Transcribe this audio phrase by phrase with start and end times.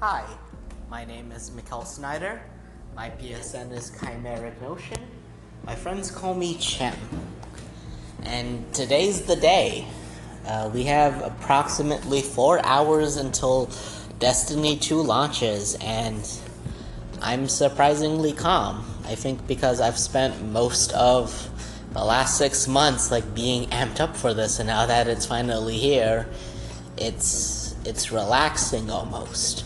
[0.00, 0.26] Hi,
[0.90, 2.42] my name is Mikkel Snyder.
[2.96, 4.98] My PSN is Chimeric Notion.
[5.64, 6.92] My friends call me Chim.
[8.24, 9.86] And today's the day.
[10.46, 13.70] Uh, we have approximately four hours until
[14.18, 16.28] Destiny 2 launches, and
[17.22, 18.84] I'm surprisingly calm.
[19.06, 21.48] I think because I've spent most of
[21.92, 25.78] the last six months like being amped up for this, and now that it's finally
[25.78, 26.26] here,
[26.98, 29.64] it's it's relaxing almost.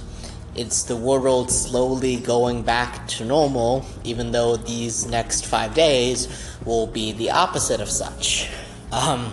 [0.59, 6.27] It's the world slowly going back to normal, even though these next five days
[6.65, 8.51] will be the opposite of such.
[8.91, 9.33] Um,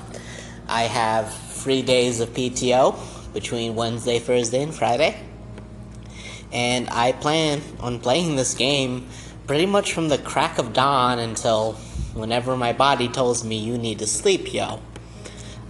[0.67, 5.19] I have three days of PTO between Wednesday, Thursday, and Friday.
[6.53, 9.07] And I plan on playing this game
[9.47, 11.73] pretty much from the crack of dawn until
[12.13, 14.79] whenever my body tells me you need to sleep, yo.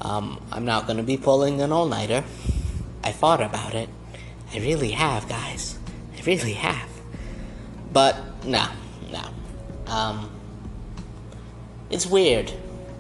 [0.02, 2.26] Um, I'm not to be pulling an all nighter.
[3.06, 3.88] I thought about it.
[4.54, 5.78] I really have, guys.
[6.18, 6.90] I really have.
[7.92, 8.68] But, no,
[9.12, 9.24] no.
[9.92, 10.30] Um,
[11.90, 12.52] it's weird.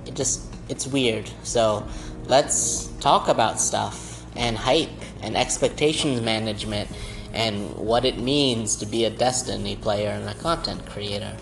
[0.06, 1.30] It just, it's weird.
[1.44, 1.88] So,
[2.26, 4.90] let's talk about stuff and hype
[5.22, 6.90] and expectations management
[7.34, 11.36] and what it means to be a Destiny player and a content creator.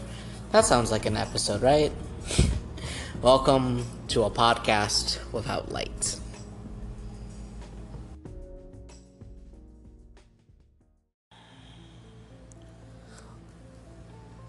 [0.51, 1.91] That sounds like an episode, right?
[3.21, 6.22] Welcome to a podcast without lights.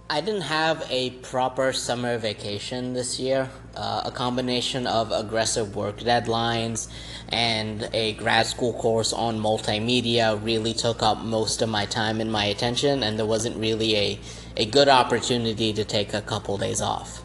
[0.08, 3.48] I didn't have a proper summer vacation this year.
[3.74, 6.88] Uh, a combination of aggressive work deadlines
[7.30, 12.30] and a grad school course on multimedia really took up most of my time and
[12.30, 14.20] my attention, and there wasn't really a,
[14.58, 17.22] a good opportunity to take a couple days off.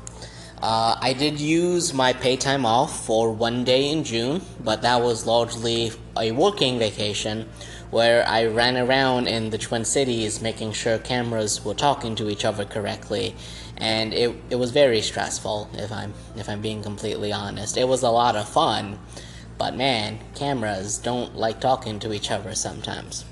[0.61, 5.01] Uh, I did use my pay time off for one day in June, but that
[5.01, 7.49] was largely a working vacation
[7.91, 12.45] where I ran around in the Twin Cities making sure cameras were talking to each
[12.45, 13.35] other correctly,
[13.77, 17.77] and it, it was very stressful if I'm if I'm being completely honest.
[17.77, 18.99] It was a lot of fun,
[19.57, 23.25] but man, cameras don't like talking to each other sometimes.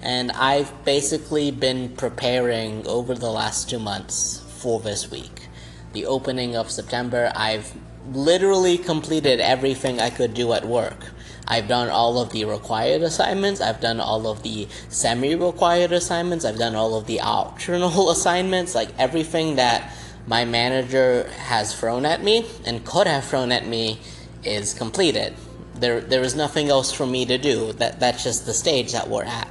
[0.00, 5.48] And I've basically been preparing over the last two months for this week.
[5.92, 7.72] The opening of September, I've
[8.12, 11.12] literally completed everything I could do at work
[11.46, 16.44] I've done all of the required assignments, I've done all of the semi required assignments,
[16.44, 19.92] I've done all of the optional assignments, like everything that
[20.26, 24.00] my manager has thrown at me and could have thrown at me
[24.44, 25.34] is completed.
[25.74, 27.72] There, there is nothing else for me to do.
[27.72, 29.48] That, that's just the stage that we're at.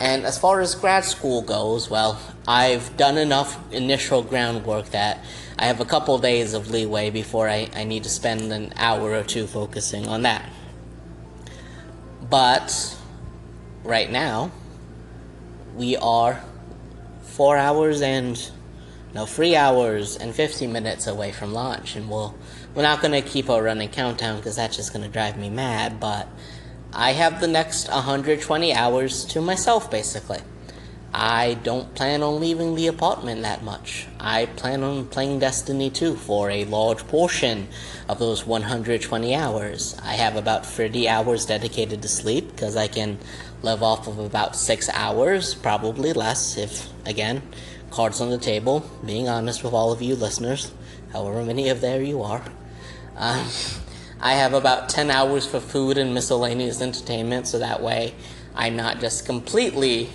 [0.00, 5.24] And as far as grad school goes, well, I've done enough initial groundwork that
[5.58, 8.72] I have a couple of days of leeway before I, I need to spend an
[8.76, 10.48] hour or two focusing on that.
[12.30, 12.96] But
[13.84, 14.50] right now,
[15.74, 16.42] we are
[17.22, 18.50] four hours and
[19.14, 22.34] no three hours and 50 minutes away from launch, and we'll
[22.74, 26.00] we're not gonna keep a running countdown because that's just gonna drive me mad.
[26.00, 26.28] But
[26.92, 30.40] I have the next 120 hours to myself, basically.
[31.12, 34.06] I don't plan on leaving the apartment that much.
[34.20, 37.68] I plan on playing Destiny 2 for a large portion
[38.08, 39.96] of those 120 hours.
[40.02, 43.18] I have about 30 hours dedicated to sleep because I can
[43.62, 47.42] live off of about 6 hours, probably less if, again,
[47.90, 50.72] cards on the table, being honest with all of you listeners,
[51.12, 52.44] however many of there you are.
[53.16, 53.48] Um,
[54.20, 58.14] I have about 10 hours for food and miscellaneous entertainment, so that way
[58.54, 60.10] I'm not just completely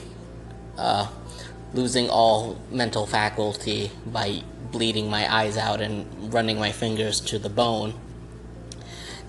[0.77, 1.07] uh,
[1.73, 7.49] losing all mental faculty by bleeding my eyes out and running my fingers to the
[7.49, 7.93] bone.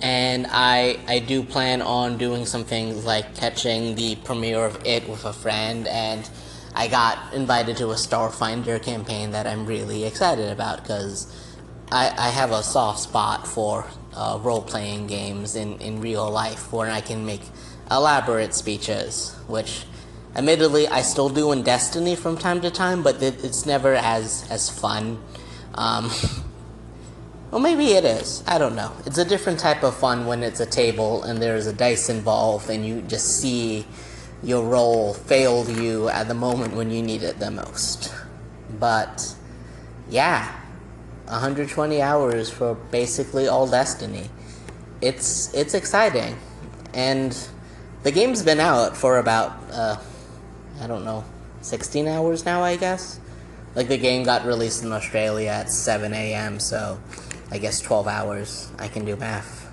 [0.00, 5.08] And I, I do plan on doing some things like catching the premiere of it
[5.08, 6.28] with a friend, and
[6.74, 11.32] I got invited to a Starfinder campaign that I'm really excited about because
[11.92, 16.72] I, I have a soft spot for uh, role playing games in, in real life
[16.72, 17.42] where I can make
[17.90, 19.84] elaborate speeches, which
[20.36, 24.68] Admittedly, I still do in Destiny from time to time, but it's never as as
[24.68, 25.22] fun.
[25.74, 26.10] Um,
[27.52, 28.42] well, maybe it is.
[28.46, 28.90] I don't know.
[29.06, 32.68] It's a different type of fun when it's a table and there's a dice involved,
[32.68, 33.86] and you just see
[34.42, 38.12] your role fail you at the moment when you need it the most.
[38.80, 39.36] But
[40.10, 40.52] yeah,
[41.26, 44.28] 120 hours for basically all Destiny.
[45.00, 46.36] It's it's exciting,
[46.92, 47.38] and
[48.02, 49.52] the game's been out for about.
[49.70, 49.96] Uh,
[50.80, 51.24] I don't know,
[51.62, 53.20] 16 hours now, I guess.
[53.74, 57.00] Like the game got released in Australia at 7 a.m., so
[57.50, 58.70] I guess 12 hours.
[58.78, 59.64] I can do math.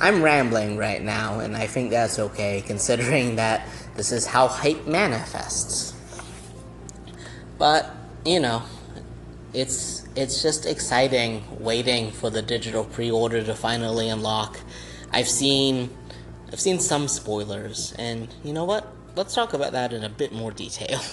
[0.00, 4.86] I'm rambling right now, and I think that's okay, considering that this is how hype
[4.86, 5.94] manifests.
[7.58, 7.90] But,
[8.24, 8.62] you know,
[9.54, 14.58] it's it's just exciting waiting for the digital pre-order to finally unlock.
[15.12, 15.90] I've seen
[16.52, 18.86] I've seen some spoilers, and you know what?
[19.16, 21.00] Let's talk about that in a bit more detail.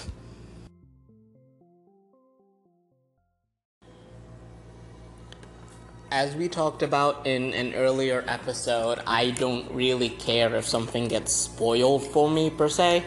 [6.10, 11.32] As we talked about in an earlier episode, I don't really care if something gets
[11.32, 13.06] spoiled for me per se.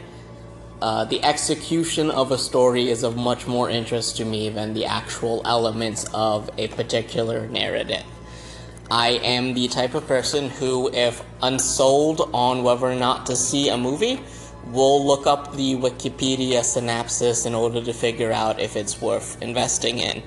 [0.81, 4.85] Uh, the execution of a story is of much more interest to me than the
[4.85, 8.03] actual elements of a particular narrative.
[8.89, 13.69] I am the type of person who, if unsold on whether or not to see
[13.69, 14.19] a movie,
[14.72, 20.00] will look up the Wikipedia synopsis in order to figure out if it's worth investing
[20.00, 20.24] in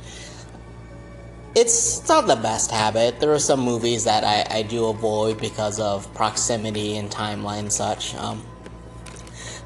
[1.54, 3.18] it's not the best habit.
[3.18, 7.72] There are some movies that I, I do avoid because of proximity and timeline and
[7.72, 8.14] such.
[8.14, 8.44] Um,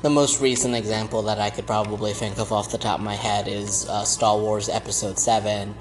[0.03, 3.15] the most recent example that I could probably think of off the top of my
[3.15, 5.75] head is uh, Star Wars Episode 7.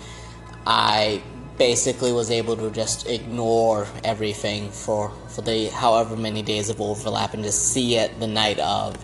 [0.65, 1.21] I
[1.57, 7.33] basically was able to just ignore everything for, for the however many days of overlap
[7.33, 8.97] and just see it the night of.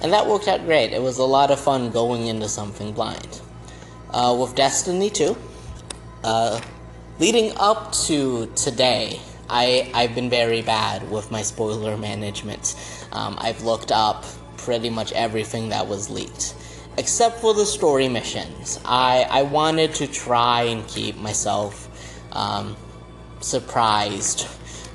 [0.00, 0.92] And that worked out great.
[0.92, 3.40] It was a lot of fun going into something blind.
[4.10, 5.36] Uh, with Destiny 2,
[6.22, 6.60] uh,
[7.18, 12.74] leading up to today, I, I've been very bad with my spoiler management.
[13.12, 14.24] Um, I've looked up
[14.56, 16.54] pretty much everything that was leaked,
[16.98, 18.80] except for the story missions.
[18.84, 21.85] I, I wanted to try and keep myself
[22.32, 22.76] um,
[23.40, 24.46] surprised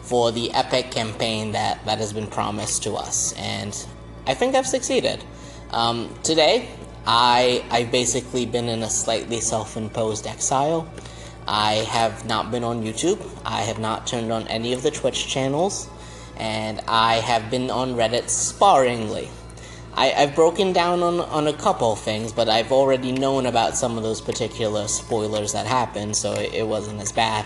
[0.02, 3.86] for the epic campaign that, that has been promised to us, and
[4.28, 5.24] I think I've succeeded.
[5.72, 6.70] Um, today,
[7.06, 10.92] I, I've basically been in a slightly self imposed exile.
[11.48, 13.20] I have not been on YouTube.
[13.44, 15.90] I have not turned on any of the Twitch channels.
[16.38, 19.30] And I have been on Reddit sparingly.
[19.94, 23.98] I, have broken down on, on a couple things, but I've already known about some
[23.98, 27.46] of those particular spoilers that happened, so it, it wasn't as bad.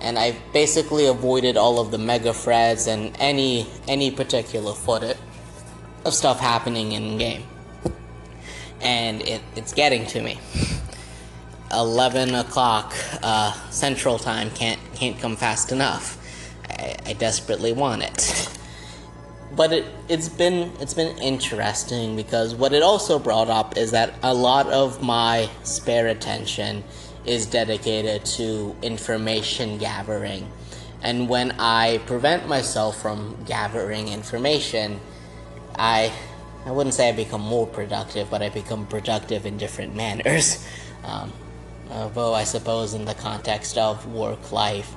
[0.00, 5.18] And I've basically avoided all of the mega threads and any any particular footage
[6.04, 7.44] of stuff happening in game.
[8.80, 10.38] And it, it's getting to me.
[11.72, 16.16] 11 o'clock uh, Central Time can't can't come fast enough.
[16.68, 18.59] I, I desperately want it.
[19.56, 24.14] But it, it's been it's been interesting because what it also brought up is that
[24.22, 26.84] a lot of my spare attention
[27.24, 30.48] is dedicated to information gathering.
[31.02, 35.00] And when I prevent myself from gathering information,
[35.76, 36.12] I
[36.64, 40.64] I wouldn't say I become more productive, but I become productive in different manners.
[41.04, 41.32] Um,
[41.90, 44.94] Although I suppose in the context of work life,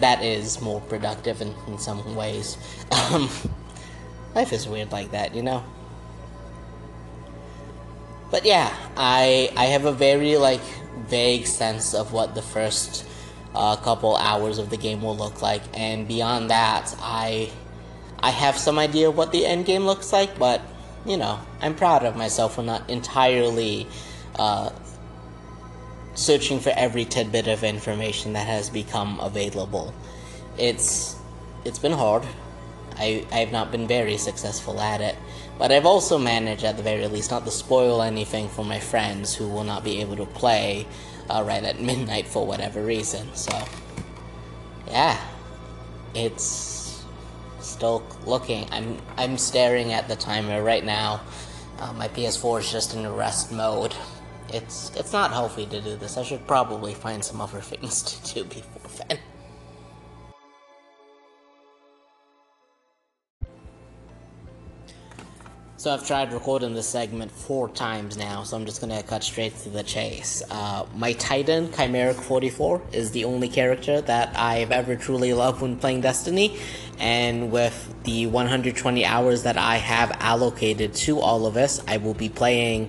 [0.00, 2.58] that is more productive in, in some ways.
[3.12, 3.28] Um,
[4.36, 5.64] life is weird like that, you know.
[8.30, 10.60] But yeah, I I have a very like
[11.08, 13.06] vague sense of what the first
[13.54, 17.50] uh, couple hours of the game will look like, and beyond that, I
[18.20, 20.60] I have some idea of what the end game looks like, but
[21.06, 23.86] you know, I'm proud of myself for not entirely
[24.38, 24.70] uh,
[26.14, 29.94] searching for every tidbit of information that has become available.
[30.58, 31.16] It's
[31.64, 32.24] it's been hard.
[32.96, 35.16] I I have not been very successful at it,
[35.58, 39.34] but I've also managed at the very least not to spoil anything for my friends
[39.34, 40.86] who will not be able to play
[41.30, 43.34] uh, right at midnight for whatever reason.
[43.34, 43.56] So
[44.88, 45.20] yeah,
[46.14, 47.04] it's
[47.60, 48.68] still looking.
[48.72, 51.20] I'm I'm staring at the timer right now.
[51.78, 53.94] Uh, my PS4 is just in rest mode
[54.52, 56.16] it's it's not healthy to do this.
[56.16, 59.18] I should probably find some other things to do before then.
[65.86, 69.56] So I've tried recording this segment four times now, so I'm just gonna cut straight
[69.58, 70.42] to the chase.
[70.50, 75.76] Uh, my Titan, Chimeric 44, is the only character that I've ever truly loved when
[75.76, 76.58] playing Destiny,
[76.98, 82.14] and with the 120 hours that I have allocated to all of us, I will
[82.14, 82.88] be playing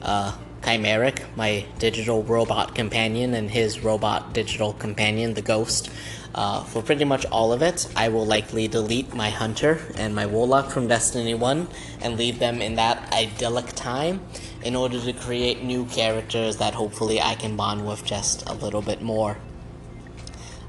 [0.00, 5.90] uh, Chimeric, my digital robot companion, and his robot digital companion, the Ghost.
[6.34, 10.26] Uh, for pretty much all of it, I will likely delete my Hunter and my
[10.26, 11.68] Warlock from Destiny 1
[12.02, 14.20] and leave them in that idyllic time
[14.62, 18.82] in order to create new characters that hopefully I can bond with just a little
[18.82, 19.38] bit more.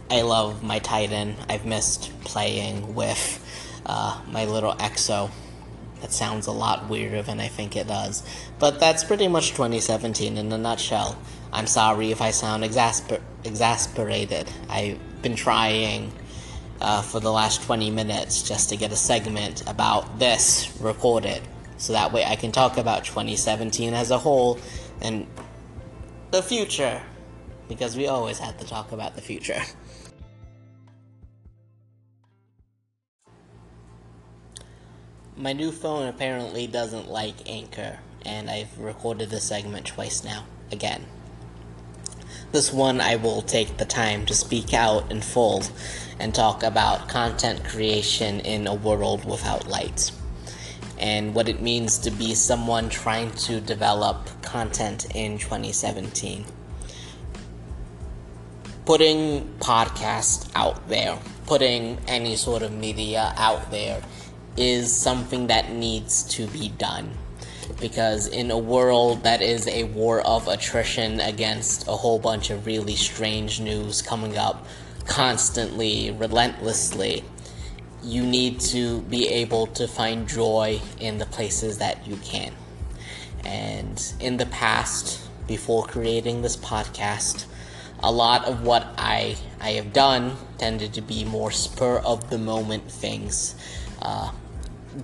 [0.09, 1.35] I love my Titan.
[1.47, 3.39] I've missed playing with
[3.85, 5.29] uh, my little Exo
[6.01, 8.23] that sounds a lot weirder than I think it does.
[8.59, 11.17] But that's pretty much 2017 in a nutshell.
[11.53, 14.49] I'm sorry if I sound exasper- exasperated.
[14.69, 16.11] I've been trying
[16.79, 21.41] uh, for the last 20 minutes just to get a segment about this recorded.
[21.77, 24.59] So that way I can talk about 2017 as a whole
[25.01, 25.27] and
[26.31, 27.01] the future.
[27.67, 29.61] Because we always have to talk about the future.
[35.37, 41.05] My new phone apparently doesn't like Anchor, and I've recorded this segment twice now, again.
[42.51, 45.63] This one I will take the time to speak out in full
[46.19, 50.11] and talk about content creation in a world without light
[50.99, 56.43] and what it means to be someone trying to develop content in 2017.
[58.85, 61.17] Putting podcasts out there,
[61.47, 64.03] putting any sort of media out there
[64.57, 67.17] is something that needs to be done
[67.81, 72.65] because in a world that is a war of attrition against a whole bunch of
[72.65, 74.65] really strange news coming up
[75.05, 77.23] constantly, relentlessly,
[78.03, 82.53] you need to be able to find joy in the places that you can.
[83.43, 87.45] And in the past, before creating this podcast,
[88.03, 92.37] a lot of what I, I have done tended to be more spur of the
[92.37, 93.55] moment things.
[94.01, 94.31] Uh,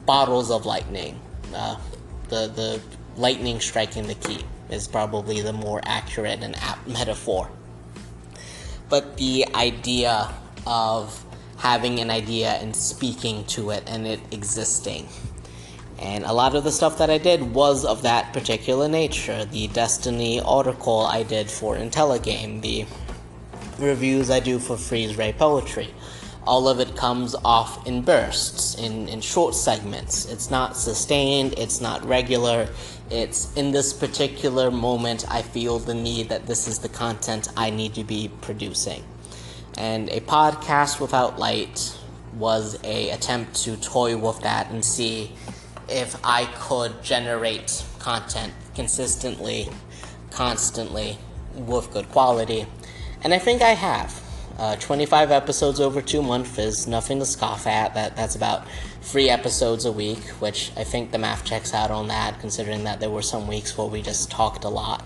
[0.05, 1.19] bottles of lightning,
[1.53, 1.77] uh,
[2.29, 2.81] the the
[3.15, 7.49] lightning striking the key is probably the more accurate and apt metaphor.
[8.89, 10.33] But the idea
[10.65, 11.23] of
[11.57, 15.07] having an idea and speaking to it and it existing.
[15.99, 19.45] And a lot of the stuff that I did was of that particular nature.
[19.45, 22.85] The Destiny article I did for IntelliGame, the
[23.79, 25.91] reviews I do for Freeze Ray Poetry,
[26.47, 30.25] all of it comes off in bursts, in, in short segments.
[30.25, 32.69] It's not sustained, it's not regular.
[33.11, 37.69] It's in this particular moment, I feel the need that this is the content I
[37.69, 39.03] need to be producing.
[39.77, 41.95] And a podcast without light
[42.33, 45.33] was a attempt to toy with that and see
[45.89, 49.69] if I could generate content consistently,
[50.31, 51.17] constantly,
[51.55, 52.67] with good quality.
[53.23, 54.26] And I think I have.
[54.57, 57.93] Uh, 25 episodes over two months is nothing to scoff at.
[57.93, 58.67] That that's about
[59.01, 62.99] three episodes a week, which I think the math checks out on that, considering that
[62.99, 65.05] there were some weeks where we just talked a lot,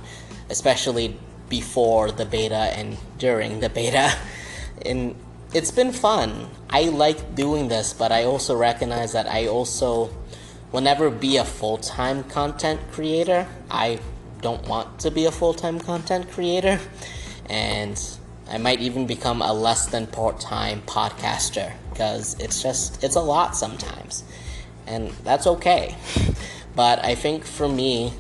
[0.50, 1.17] especially
[1.50, 4.17] before the beta and during the beta.
[4.84, 5.15] And
[5.53, 6.50] it's been fun.
[6.67, 10.10] I like doing this, but I also recognize that I also
[10.72, 13.48] will never be a full time content creator.
[13.70, 14.00] I
[14.41, 16.79] don't want to be a full time content creator,
[17.48, 18.01] and
[18.51, 23.55] I might even become a less than part-time podcaster because it's just it's a lot
[23.55, 24.25] sometimes.
[24.86, 25.96] And that's okay.
[26.75, 28.13] But I think for me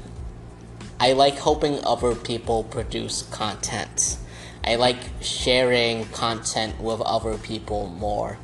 [1.01, 4.17] I like helping other people produce content.
[4.63, 8.37] I like sharing content with other people more.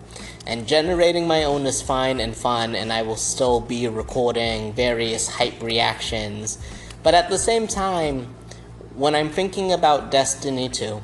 [0.45, 5.27] And generating my own is fine and fun, and I will still be recording various
[5.27, 6.57] hype reactions.
[7.03, 8.33] But at the same time,
[8.95, 11.01] when I'm thinking about Destiny 2,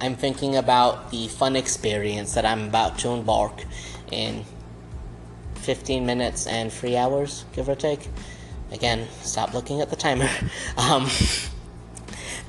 [0.00, 3.64] I'm thinking about the fun experience that I'm about to embark
[4.12, 4.44] in
[5.56, 8.08] 15 minutes and 3 hours, give or take.
[8.70, 10.28] Again, stop looking at the timer.
[10.76, 11.08] Um,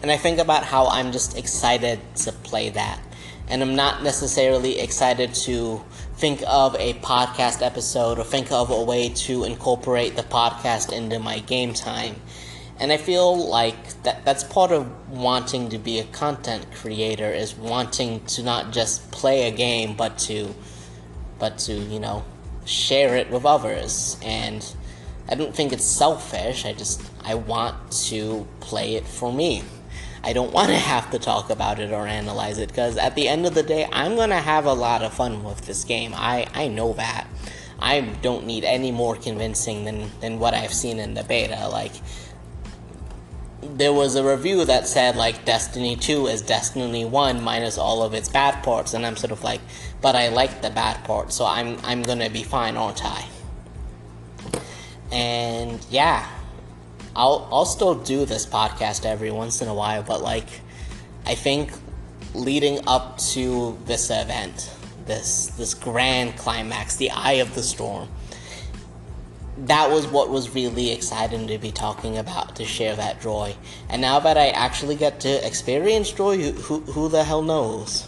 [0.01, 3.01] and I think about how I'm just excited to play that.
[3.49, 5.83] And I'm not necessarily excited to
[6.15, 11.19] think of a podcast episode or think of a way to incorporate the podcast into
[11.19, 12.15] my game time.
[12.79, 17.53] And I feel like that that's part of wanting to be a content creator is
[17.55, 20.55] wanting to not just play a game but to
[21.39, 22.23] but to, you know,
[22.65, 24.17] share it with others.
[24.23, 24.65] And
[25.29, 26.65] I don't think it's selfish.
[26.65, 29.63] I just I want to play it for me.
[30.23, 33.27] I don't want to have to talk about it or analyze it because at the
[33.27, 36.13] end of the day, I'm going to have a lot of fun with this game.
[36.15, 37.27] I, I know that.
[37.81, 41.69] I don't need any more convincing than, than what I've seen in the beta.
[41.69, 41.93] Like,
[43.61, 48.13] there was a review that said like Destiny 2 is Destiny 1 minus all of
[48.13, 49.61] its bad parts and I'm sort of like
[50.01, 53.25] but I like the bad parts so I'm I'm going to be fine aren't I?
[55.11, 56.27] And yeah.
[57.15, 60.47] I'll I'll still do this podcast every once in a while but like
[61.25, 61.71] I think
[62.33, 64.73] leading up to this event
[65.05, 68.07] this this grand climax the eye of the storm
[69.65, 73.55] that was what was really exciting to be talking about to share that joy.
[73.89, 78.07] And now that i actually get to experience joy who, who the hell knows?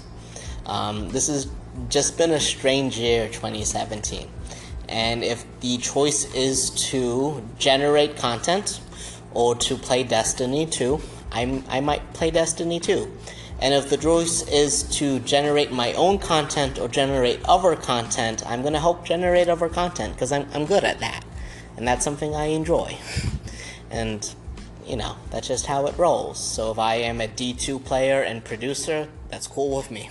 [0.66, 1.48] Um, this has
[1.90, 4.28] just been a strange year 2017
[4.90, 8.82] and if the choice is to generate content
[9.34, 11.00] or to play destiny 2
[11.32, 13.10] I'm, i might play destiny 2
[13.62, 18.62] And if the choice is to generate my own content or generate other content, I'm
[18.64, 21.24] going to help generate other content because I'm, I'm good at that.
[21.78, 22.98] And that's something I enjoy.
[23.90, 24.34] And,
[24.86, 26.40] you know, that's just how it rolls.
[26.40, 30.10] So if I am a D2 player and producer, that's cool with me.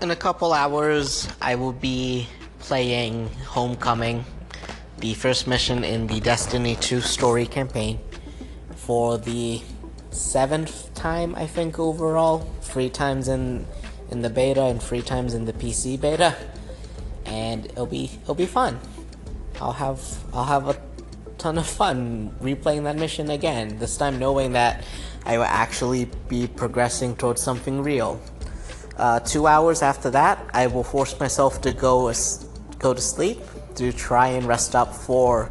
[0.00, 4.24] In a couple hours, I will be playing Homecoming
[4.98, 7.98] the first mission in the Destiny 2 story campaign
[8.76, 9.62] for the
[10.14, 12.38] seventh time, I think, overall.
[12.62, 13.66] Three times in
[14.10, 16.36] in the beta and three times in the PC beta,
[17.26, 18.78] and it'll be it'll be fun.
[19.60, 20.00] I'll have
[20.32, 20.80] I'll have a
[21.38, 23.78] ton of fun replaying that mission again.
[23.78, 24.84] This time, knowing that
[25.26, 28.20] I will actually be progressing towards something real.
[28.96, 32.12] Uh, two hours after that, I will force myself to go
[32.78, 33.40] go to sleep
[33.76, 35.50] to try and rest up for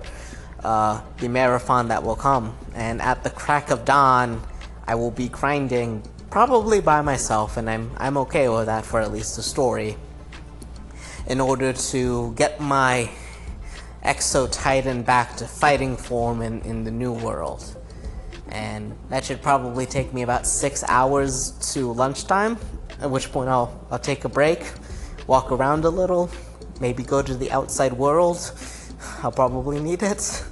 [0.64, 2.56] uh, the marathon that will come.
[2.74, 4.42] And at the crack of dawn,
[4.86, 9.12] I will be grinding probably by myself, and I'm I'm okay with that for at
[9.12, 9.98] least the story.
[11.28, 13.10] In order to get my
[14.04, 17.64] Exo Titan back to fighting form in, in the new world.
[18.50, 22.58] And that should probably take me about six hours to lunchtime,
[23.00, 24.60] at which point I'll, I'll take a break,
[25.26, 26.30] walk around a little,
[26.82, 28.52] maybe go to the outside world.
[29.24, 30.44] I'll probably need it.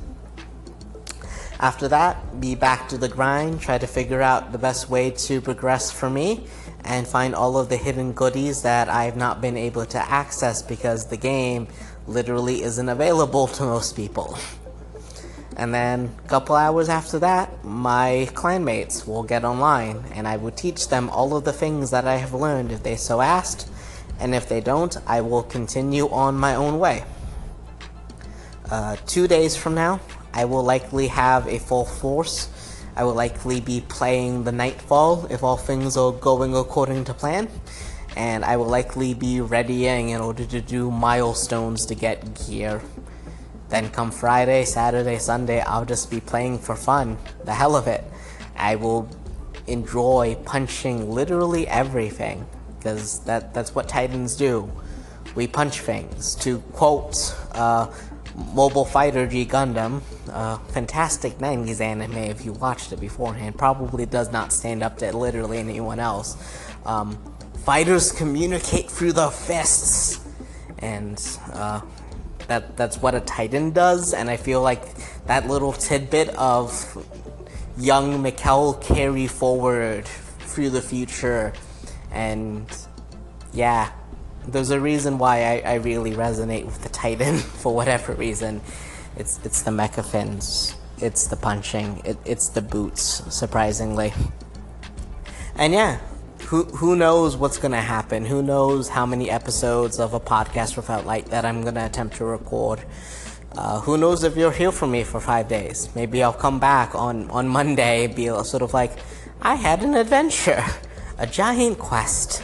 [1.61, 5.39] After that, be back to the grind, try to figure out the best way to
[5.41, 6.47] progress for me,
[6.83, 11.05] and find all of the hidden goodies that I've not been able to access because
[11.05, 11.67] the game
[12.07, 14.39] literally isn't available to most people.
[15.55, 20.49] And then a couple hours after that, my clanmates will get online, and I will
[20.49, 23.69] teach them all of the things that I have learned if they so asked,
[24.19, 27.03] and if they don't, I will continue on my own way.
[28.71, 29.99] Uh, two days from now,
[30.33, 32.49] I will likely have a full force.
[32.95, 37.49] I will likely be playing the Nightfall if all things are going according to plan.
[38.15, 42.81] And I will likely be readying in order to do milestones to get gear.
[43.69, 47.17] Then come Friday, Saturday, Sunday, I'll just be playing for fun.
[47.45, 48.03] The hell of it.
[48.57, 49.09] I will
[49.67, 52.45] enjoy punching literally everything
[52.77, 54.69] because that, that's what Titans do.
[55.35, 56.35] We punch things.
[56.35, 57.87] To quote uh,
[58.53, 64.31] Mobile Fighter G Gundam, uh, fantastic 90s anime if you watched it beforehand, probably does
[64.31, 66.37] not stand up to literally anyone else.
[66.85, 67.17] Um,
[67.65, 70.25] fighters communicate through the fists,
[70.79, 71.21] and
[71.53, 71.81] uh,
[72.47, 74.13] that that's what a Titan does.
[74.13, 74.83] And I feel like
[75.25, 76.71] that little tidbit of
[77.77, 81.53] young Mikkel carry forward through the future
[82.11, 82.65] and
[83.53, 83.91] yeah,
[84.47, 88.61] there's a reason why I, I really resonate with the Titan for whatever reason.
[89.17, 94.13] It's it's the mecha fins, it's the punching, it, it's the boots, surprisingly.
[95.55, 95.99] And yeah,
[96.47, 98.25] who who knows what's gonna happen?
[98.25, 102.25] Who knows how many episodes of a podcast without light that I'm gonna attempt to
[102.25, 102.81] record?
[103.53, 105.89] Uh, who knows if you'll hear from me for five days?
[105.93, 108.93] Maybe I'll come back on on Monday, be sort of like,
[109.41, 110.63] I had an adventure
[111.17, 112.43] a giant quest.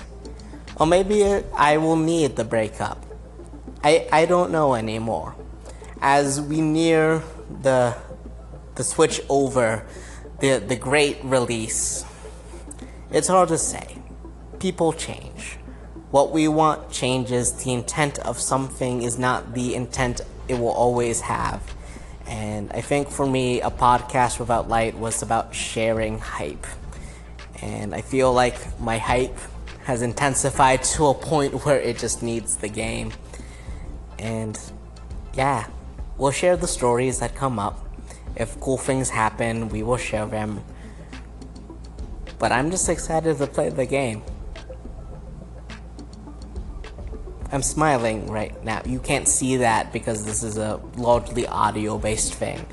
[0.80, 3.04] Or maybe I will need the breakup.
[3.84, 5.36] I, I don't know anymore.
[6.02, 7.24] As we near
[7.62, 7.96] the,
[8.76, 9.86] the switch over,
[10.40, 12.06] the, the great release,
[13.12, 13.98] it's hard to say.
[14.60, 15.58] People change.
[16.12, 17.52] What we want changes.
[17.64, 21.76] The intent of something is not the intent it will always have.
[22.28, 26.68] And I think for me, a podcast without light was about sharing hype
[27.62, 29.38] and I feel like my hype
[29.88, 33.14] has intensified to a point where it just needs the game.
[34.20, 34.60] And
[35.34, 35.66] yeah,
[36.18, 37.88] we'll share the stories that come up.
[38.36, 40.62] If cool things happen, we will share them.
[42.38, 44.24] But I'm just excited to play the game.
[47.54, 48.82] I'm smiling right now.
[48.86, 52.66] You can't see that because this is a largely audio based thing.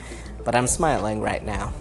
[0.45, 1.73] But I'm smiling right now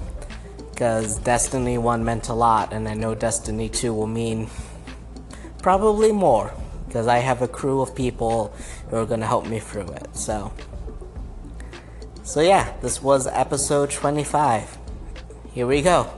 [0.70, 4.48] because Destiny 1 meant a lot, and I know Destiny 2 will mean
[5.64, 6.54] probably more
[6.86, 8.54] because I have a crew of people
[8.90, 10.16] who are going to help me through it.
[10.16, 10.54] So,
[12.22, 14.78] so yeah, this was episode 25.
[15.54, 16.14] Here we go.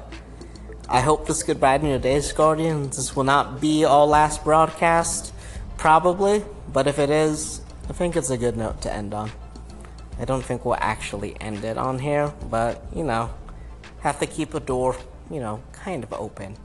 [0.90, 2.98] I hope this could brighten your days, Guardians.
[2.98, 5.34] This will not be our last broadcast,
[5.78, 9.32] probably, but if it is, I think it's a good note to end on.
[10.20, 13.30] I don't think we'll actually end it on here, but you know
[14.06, 14.96] have to keep a door,
[15.32, 16.56] you know, kind of open.